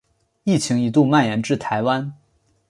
[0.45, 2.11] 疫情一度蔓延至台湾。